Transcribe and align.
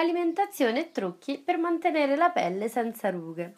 alimentazione 0.00 0.80
e 0.80 0.92
trucchi 0.92 1.38
per 1.38 1.58
mantenere 1.58 2.16
la 2.16 2.30
pelle 2.30 2.68
senza 2.68 3.10
rughe. 3.10 3.54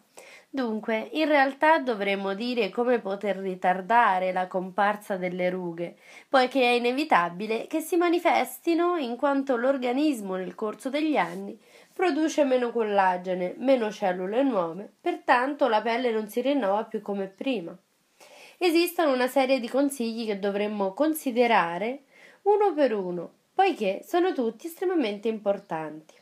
Dunque, 0.49 1.09
in 1.11 1.27
realtà 1.27 1.79
dovremmo 1.79 2.33
dire 2.33 2.69
come 2.69 2.99
poter 2.99 3.37
ritardare 3.37 4.31
la 4.31 4.47
comparsa 4.47 5.15
delle 5.17 5.49
rughe, 5.49 5.97
poiché 6.27 6.61
è 6.61 6.71
inevitabile 6.71 7.67
che 7.67 7.81
si 7.81 7.97
manifestino 7.97 8.95
in 8.97 9.15
quanto 9.15 9.55
l'organismo 9.55 10.35
nel 10.35 10.55
corso 10.55 10.89
degli 10.89 11.17
anni 11.17 11.59
produce 11.93 12.45
meno 12.45 12.71
collagene, 12.71 13.55
meno 13.57 13.91
cellule 13.91 14.41
nuove, 14.41 14.89
pertanto 15.01 15.67
la 15.67 15.81
pelle 15.81 16.11
non 16.11 16.29
si 16.29 16.39
rinnova 16.39 16.85
più 16.85 17.01
come 17.01 17.27
prima. 17.27 17.77
Esistono 18.57 19.11
una 19.11 19.27
serie 19.27 19.59
di 19.59 19.67
consigli 19.67 20.25
che 20.25 20.39
dovremmo 20.39 20.93
considerare 20.93 22.03
uno 22.43 22.73
per 22.73 22.95
uno, 22.95 23.31
poiché 23.53 24.01
sono 24.05 24.33
tutti 24.33 24.67
estremamente 24.67 25.27
importanti. 25.27 26.13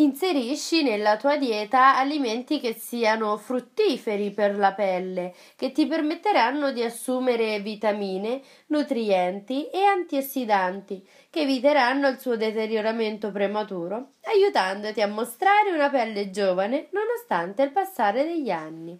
Inserisci 0.00 0.84
nella 0.84 1.16
tua 1.16 1.36
dieta 1.36 1.96
alimenti 1.96 2.60
che 2.60 2.72
siano 2.72 3.36
fruttiferi 3.36 4.30
per 4.30 4.56
la 4.56 4.72
pelle, 4.72 5.34
che 5.56 5.72
ti 5.72 5.86
permetteranno 5.86 6.70
di 6.70 6.84
assumere 6.84 7.58
vitamine, 7.58 8.40
nutrienti 8.66 9.68
e 9.68 9.82
antiossidanti, 9.82 11.04
che 11.28 11.40
eviteranno 11.40 12.06
il 12.06 12.20
suo 12.20 12.36
deterioramento 12.36 13.32
prematuro, 13.32 14.12
aiutandoti 14.22 15.00
a 15.00 15.08
mostrare 15.08 15.72
una 15.72 15.90
pelle 15.90 16.30
giovane 16.30 16.86
nonostante 16.92 17.62
il 17.62 17.72
passare 17.72 18.22
degli 18.22 18.50
anni. 18.50 18.96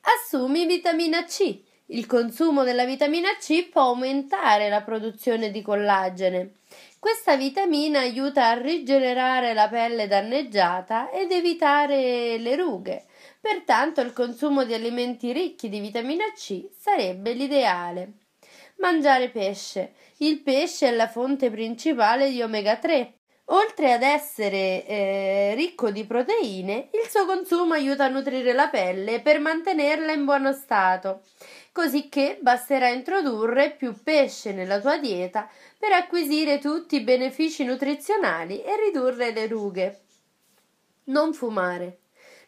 Assumi 0.00 0.66
vitamina 0.66 1.24
C. 1.24 1.70
Il 1.86 2.06
consumo 2.06 2.64
della 2.64 2.84
vitamina 2.84 3.28
C 3.38 3.68
può 3.68 3.82
aumentare 3.82 4.68
la 4.68 4.80
produzione 4.80 5.52
di 5.52 5.62
collagene 5.62 6.54
questa 7.02 7.34
vitamina 7.34 7.98
aiuta 7.98 8.50
a 8.50 8.60
rigenerare 8.60 9.54
la 9.54 9.68
pelle 9.68 10.06
danneggiata 10.06 11.10
ed 11.10 11.32
evitare 11.32 12.38
le 12.38 12.54
rughe. 12.54 13.06
Pertanto 13.40 14.00
il 14.00 14.12
consumo 14.12 14.62
di 14.62 14.72
alimenti 14.72 15.32
ricchi 15.32 15.68
di 15.68 15.80
vitamina 15.80 16.26
C 16.32 16.68
sarebbe 16.70 17.32
l'ideale. 17.32 18.18
Mangiare 18.76 19.30
pesce. 19.30 19.94
Il 20.18 20.42
pesce 20.42 20.90
è 20.90 20.90
la 20.92 21.08
fonte 21.08 21.50
principale 21.50 22.30
di 22.30 22.40
omega 22.40 22.76
3. 22.76 23.21
Oltre 23.46 23.92
ad 23.92 24.02
essere 24.02 24.86
eh, 24.86 25.54
ricco 25.56 25.90
di 25.90 26.04
proteine, 26.06 26.88
il 26.92 27.08
suo 27.08 27.26
consumo 27.26 27.74
aiuta 27.74 28.04
a 28.04 28.08
nutrire 28.08 28.52
la 28.52 28.68
pelle 28.68 29.20
per 29.20 29.40
mantenerla 29.40 30.12
in 30.12 30.24
buono 30.24 30.52
stato, 30.52 31.22
cosicché 31.72 32.38
basterà 32.40 32.88
introdurre 32.88 33.72
più 33.72 34.00
pesce 34.02 34.52
nella 34.52 34.80
tua 34.80 34.96
dieta 34.98 35.50
per 35.76 35.92
acquisire 35.92 36.58
tutti 36.58 36.96
i 36.96 37.02
benefici 37.02 37.64
nutrizionali 37.64 38.62
e 38.62 38.76
ridurre 38.76 39.32
le 39.32 39.46
rughe. 39.48 40.00
Non 41.04 41.34
fumare. 41.34 41.98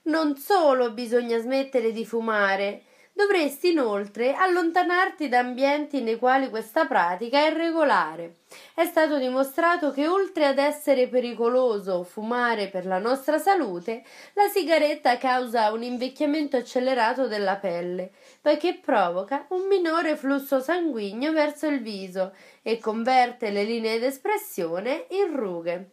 Non 0.05 0.37
solo 0.37 0.93
bisogna 0.93 1.39
smettere 1.39 1.91
di 1.91 2.07
fumare, 2.07 2.83
dovresti 3.15 3.71
inoltre 3.71 4.35
allontanarti 4.35 5.29
da 5.29 5.39
ambienti 5.39 6.03
nei 6.03 6.19
quali 6.19 6.51
questa 6.51 6.85
pratica 6.87 7.39
è 7.47 7.53
regolare. 7.53 8.39
È 8.75 8.85
stato 8.85 9.19
dimostrato 9.19 9.93
che 9.93 10.07
oltre 10.07 10.47
ad 10.47 10.59
essere 10.59 11.09
pericoloso 11.09 12.03
fumare 12.03 12.69
per 12.69 12.85
la 12.85 12.99
nostra 12.99 13.39
salute, 13.39 14.03
la 14.35 14.49
sigaretta 14.49 15.17
causa 15.17 15.73
un 15.73 15.83
invecchiamento 15.83 16.57
accelerato 16.57 17.29
della 17.29 17.57
pelle 17.57 18.11
poiché 18.45 18.75
provoca 18.75 19.47
un 19.51 19.67
minore 19.69 20.17
flusso 20.17 20.61
sanguigno 20.61 21.33
verso 21.33 21.67
il 21.67 21.81
viso 21.81 22.35
e 22.61 22.79
converte 22.79 23.49
le 23.49 23.65
linee 23.65 23.99
d'espressione 23.99 25.07
in 25.13 25.35
rughe. 25.35 25.91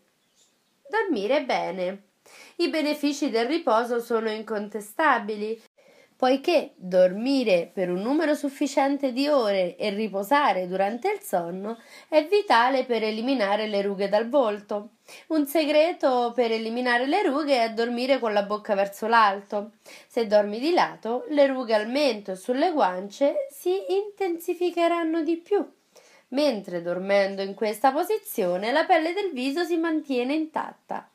Dormire 0.89 1.45
bene. 1.45 2.01
I 2.57 2.67
benefici 2.67 3.29
del 3.29 3.47
riposo 3.47 4.01
sono 4.01 4.29
incontestabili 4.29 5.61
poiché 6.21 6.73
dormire 6.75 7.71
per 7.73 7.89
un 7.89 7.99
numero 7.99 8.35
sufficiente 8.35 9.11
di 9.11 9.27
ore 9.27 9.75
e 9.75 9.89
riposare 9.89 10.67
durante 10.67 11.09
il 11.09 11.19
sonno 11.19 11.79
è 12.07 12.27
vitale 12.27 12.85
per 12.85 13.01
eliminare 13.01 13.65
le 13.65 13.81
rughe 13.81 14.07
dal 14.07 14.29
volto. 14.29 14.89
Un 15.29 15.47
segreto 15.47 16.31
per 16.35 16.51
eliminare 16.51 17.07
le 17.07 17.23
rughe 17.23 17.63
è 17.63 17.71
dormire 17.71 18.19
con 18.19 18.33
la 18.33 18.43
bocca 18.43 18.75
verso 18.75 19.07
l'alto. 19.07 19.71
Se 20.07 20.27
dormi 20.27 20.59
di 20.59 20.73
lato, 20.73 21.25
le 21.29 21.47
rughe 21.47 21.73
al 21.73 21.89
mento 21.89 22.33
e 22.33 22.35
sulle 22.35 22.71
guance 22.71 23.47
si 23.49 23.75
intensificheranno 23.89 25.23
di 25.23 25.37
più. 25.37 25.67
Mentre 26.27 26.83
dormendo 26.83 27.41
in 27.41 27.55
questa 27.55 27.91
posizione 27.91 28.71
la 28.71 28.85
pelle 28.85 29.13
del 29.13 29.31
viso 29.33 29.63
si 29.63 29.75
mantiene 29.75 30.35
intatta. 30.35 31.09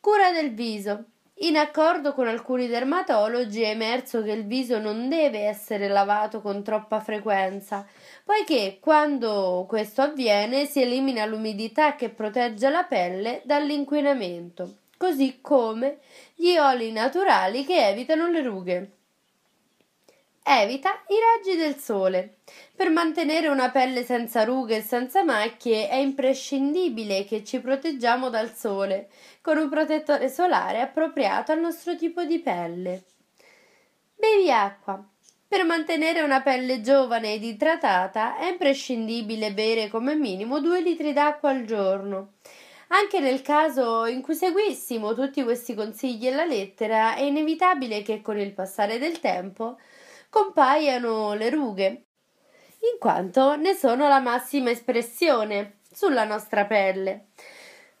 Cura 0.00 0.32
del 0.32 0.52
viso. 0.52 1.04
In 1.42 1.56
accordo 1.56 2.14
con 2.14 2.26
alcuni 2.26 2.66
dermatologi 2.66 3.62
è 3.62 3.68
emerso 3.68 4.24
che 4.24 4.32
il 4.32 4.44
viso 4.44 4.80
non 4.80 5.08
deve 5.08 5.44
essere 5.44 5.86
lavato 5.86 6.40
con 6.40 6.64
troppa 6.64 6.98
frequenza, 6.98 7.86
poiché 8.24 8.78
quando 8.80 9.64
questo 9.68 10.02
avviene 10.02 10.66
si 10.66 10.82
elimina 10.82 11.24
l'umidità 11.26 11.94
che 11.94 12.08
protegge 12.08 12.68
la 12.70 12.82
pelle 12.82 13.42
dall'inquinamento, 13.44 14.78
così 14.96 15.38
come 15.40 15.98
gli 16.34 16.56
oli 16.56 16.90
naturali 16.90 17.64
che 17.64 17.86
evitano 17.86 18.26
le 18.28 18.42
rughe. 18.42 18.97
Evita 20.50 21.02
i 21.08 21.16
raggi 21.20 21.58
del 21.58 21.76
sole. 21.76 22.38
Per 22.74 22.88
mantenere 22.88 23.48
una 23.48 23.70
pelle 23.70 24.02
senza 24.02 24.44
rughe 24.44 24.76
e 24.76 24.80
senza 24.80 25.22
macchie 25.22 25.90
è 25.90 25.96
imprescindibile 25.96 27.26
che 27.26 27.44
ci 27.44 27.60
proteggiamo 27.60 28.30
dal 28.30 28.54
sole 28.54 29.10
con 29.42 29.58
un 29.58 29.68
protettore 29.68 30.30
solare 30.30 30.80
appropriato 30.80 31.52
al 31.52 31.60
nostro 31.60 31.96
tipo 31.96 32.24
di 32.24 32.38
pelle. 32.38 33.02
Bevi 34.16 34.50
acqua. 34.50 35.06
Per 35.46 35.64
mantenere 35.66 36.22
una 36.22 36.40
pelle 36.40 36.80
giovane 36.80 37.34
ed 37.34 37.44
idratata 37.44 38.38
è 38.38 38.48
imprescindibile 38.48 39.52
bere 39.52 39.88
come 39.88 40.14
minimo 40.14 40.60
due 40.60 40.80
litri 40.80 41.12
d'acqua 41.12 41.50
al 41.50 41.66
giorno. 41.66 42.36
Anche 42.88 43.20
nel 43.20 43.42
caso 43.42 44.06
in 44.06 44.22
cui 44.22 44.34
seguissimo 44.34 45.12
tutti 45.12 45.42
questi 45.42 45.74
consigli 45.74 46.26
e 46.26 46.32
la 46.32 46.46
lettera, 46.46 47.16
è 47.16 47.20
inevitabile 47.20 48.00
che 48.00 48.22
con 48.22 48.38
il 48.38 48.54
passare 48.54 48.98
del 48.98 49.20
tempo 49.20 49.76
compaiano 50.28 51.34
le 51.34 51.50
rughe, 51.50 51.86
in 52.80 52.98
quanto 52.98 53.56
ne 53.56 53.74
sono 53.74 54.08
la 54.08 54.20
massima 54.20 54.70
espressione 54.70 55.78
sulla 55.90 56.24
nostra 56.24 56.64
pelle. 56.64 57.28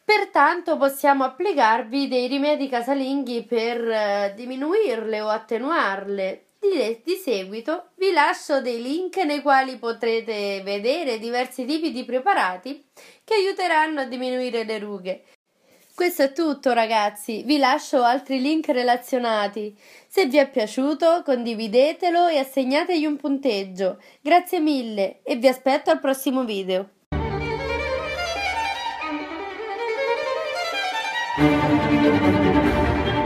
Pertanto 0.04 0.78
possiamo 0.78 1.24
applicarvi 1.24 2.08
dei 2.08 2.28
rimedi 2.28 2.68
casalinghi 2.68 3.44
per 3.44 3.78
eh, 3.78 4.32
diminuirle 4.34 5.20
o 5.20 5.28
attenuarle. 5.28 6.44
Di, 6.58 7.02
di 7.04 7.14
seguito 7.14 7.90
vi 7.96 8.10
lascio 8.10 8.60
dei 8.60 8.82
link 8.82 9.16
nei 9.18 9.42
quali 9.42 9.76
potrete 9.76 10.62
vedere 10.64 11.18
diversi 11.18 11.64
tipi 11.64 11.92
di 11.92 12.04
preparati 12.04 12.84
che 13.22 13.34
aiuteranno 13.34 14.00
a 14.00 14.04
diminuire 14.06 14.64
le 14.64 14.78
rughe. 14.78 15.24
Questo 15.98 16.22
è 16.22 16.32
tutto 16.32 16.72
ragazzi, 16.74 17.42
vi 17.42 17.58
lascio 17.58 18.04
altri 18.04 18.40
link 18.40 18.68
relazionati. 18.68 19.76
Se 20.06 20.26
vi 20.26 20.36
è 20.36 20.48
piaciuto 20.48 21.24
condividetelo 21.24 22.28
e 22.28 22.38
assegnategli 22.38 23.04
un 23.04 23.16
punteggio. 23.16 24.00
Grazie 24.20 24.60
mille 24.60 25.18
e 25.24 25.34
vi 25.34 25.48
aspetto 25.48 25.90
al 25.90 25.98
prossimo 25.98 26.44
video. 26.44 26.90
Thank 31.36 33.08
you. 33.08 33.17